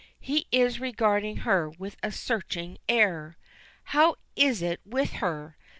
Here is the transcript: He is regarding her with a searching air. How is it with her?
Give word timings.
He 0.19 0.47
is 0.51 0.79
regarding 0.79 1.37
her 1.45 1.69
with 1.69 1.95
a 2.01 2.11
searching 2.11 2.79
air. 2.89 3.37
How 3.83 4.15
is 4.35 4.63
it 4.63 4.81
with 4.83 5.11
her? 5.21 5.55